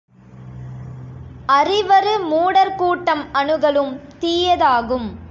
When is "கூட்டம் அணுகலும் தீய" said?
2.75-4.57